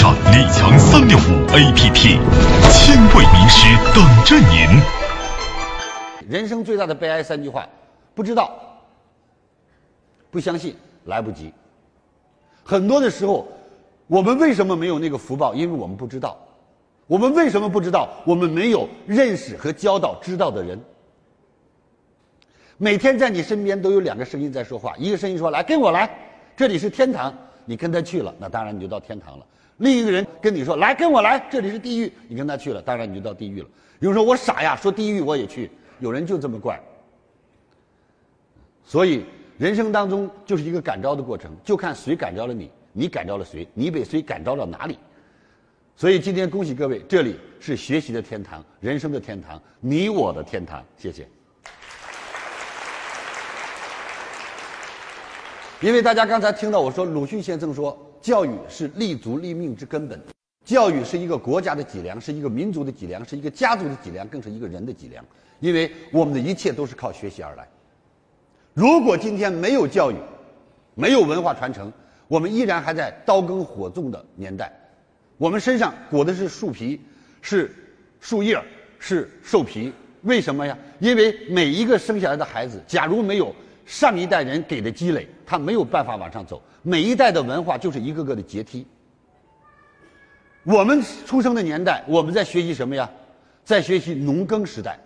[0.00, 2.18] 上李强三六五 APP，
[2.72, 4.80] 千位名师等着您。
[6.26, 7.68] 人生最大的悲哀三句话：
[8.14, 8.58] 不知道、
[10.30, 10.74] 不相信、
[11.04, 11.52] 来不及。
[12.64, 13.46] 很多的时候，
[14.06, 15.52] 我们为什么没有那个福报？
[15.54, 16.34] 因为我们不知道。
[17.06, 18.08] 我们为什么不知道？
[18.24, 20.80] 我们没有认识和交到知道的人。
[22.78, 26.08] 每天在你身边都有两个声音在说话，一个声音说：“来，跟我来，
[26.56, 27.30] 这里是天堂。”
[27.64, 29.46] 你跟他去了，那当然你就到天堂了。
[29.78, 33.68] 另一个人跟你说：“来，跟我来，这里是地狱。”你跟他去了，当然你就到地狱了。
[34.00, 35.70] 有人说我傻呀，说地狱我也去。
[36.00, 36.80] 有人就这么怪。
[38.84, 39.24] 所以
[39.56, 44.98] 人生当中就是一个感召的过程，就看谁感召了你，你感召了谁，你被谁感召到哪里。
[45.96, 50.84] 所以今天恭喜各位，这里是学习的天堂，人生的天堂，你我的天堂。
[50.96, 51.26] 谢谢。
[55.80, 60.20] 因为大家刚才听到我说，鲁迅先生说，教育是立足立命之根本，
[60.62, 65.24] 教育是一个国家的脊梁，是一个民族的脊梁，是一个家族的脊梁，更是一个人的脊梁。
[65.58, 67.66] 因为我们的一切都是靠学习而来。
[68.74, 70.16] 如果今天没有教育，
[70.94, 71.90] 没有文化传承，
[72.28, 74.70] 我们依然还在刀耕火种的年代。
[75.38, 77.00] 我们身上裹的是树皮，
[77.40, 77.74] 是
[78.20, 78.62] 树叶，
[78.98, 79.90] 是兽皮。
[80.24, 80.76] 为什么呀？
[80.98, 83.54] 因为每一个生下来的孩子，假如没有
[83.90, 86.62] 上一代人给的积累，他没有办法往上走。
[86.80, 88.86] 每一代的文化就是一个个的阶梯。
[90.62, 93.10] 我们出生的年代，我们在学习什么呀？
[93.64, 94.96] 在学习农耕时代。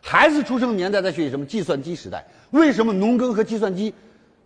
[0.00, 1.44] 孩子出生的年代在学习什么？
[1.44, 2.24] 计算机时代。
[2.52, 3.92] 为什么农耕和计算机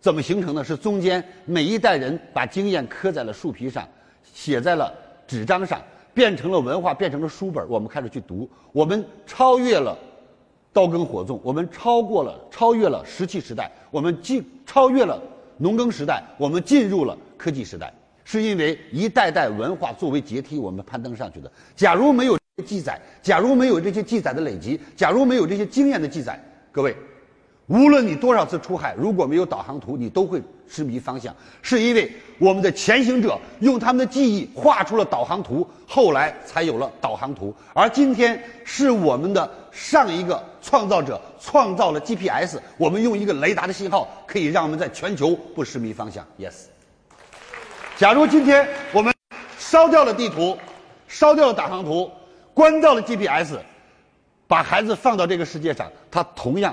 [0.01, 0.65] 怎么形成的？
[0.65, 3.89] 是中间每一代人把经验刻在了树皮上，
[4.35, 4.93] 写在了
[5.29, 5.81] 纸张上，
[6.13, 7.69] 变成了文化，变成了书本。
[7.69, 9.97] 我们开始去读，我们超越了。
[10.73, 15.21] 刀耕火种，我们超过了，超越了石器时代，我们进超越了
[15.59, 17.93] 农耕时代，我们进入了科技时代，
[18.25, 21.51] 是因为一代代文化作为阶梯，我们攀登上去的。
[21.75, 26.97] 假如没有记载，假如没有这些记载的累积，假如没有这些经验的记载，各位。
[27.67, 31.33] 无论你多少次出海，如果没有导航图，你都会失迷方向。
[31.63, 37.55] 是因为我们的前行者用他们的记忆画出了导航图，后来才有了导航图。
[37.73, 46.25] 而今天是我们的上一个创造者创造了 GPS，我们用一个雷达的信号可以让我们在全球不失迷方向。
[46.39, 46.67] Yes。
[47.97, 49.13] 假如今天我们
[49.59, 50.57] 烧掉了地图，
[51.09, 52.09] 烧掉了导航图，
[52.55, 53.59] 关掉了 GPS，
[54.47, 56.73] 把孩子放到这个世界上，他同样。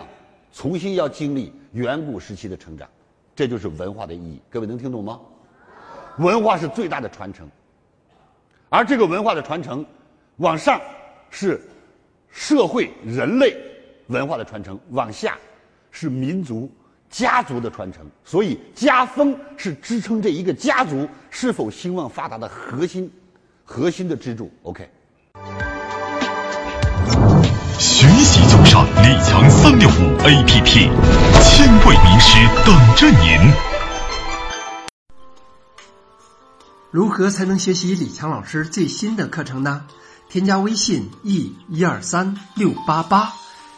[0.53, 2.87] 重新要经历远古时期的成长，
[3.35, 4.39] 这就是文化的意义。
[4.49, 5.19] 各位能听懂吗？
[6.19, 7.49] 文化是最大的传承，
[8.69, 9.83] 而这个文化的传承，
[10.37, 10.79] 往上
[11.31, 11.59] 是
[12.31, 13.55] 社会人类
[14.07, 15.37] 文化的传承，往下
[15.91, 16.69] 是民族
[17.09, 18.05] 家族的传承。
[18.25, 23.11] 所以家风是支撑这一个家族是否兴旺发达的核心、
[23.63, 24.51] 核心的支柱。
[24.63, 24.89] OK。
[27.79, 30.89] 学习就上李强三六五 APP，
[31.43, 33.53] 千位名师等着您。
[36.89, 39.85] 如何才能学习李强老师最新的课程呢？
[40.29, 43.31] 添加微信 e 一二三六八八，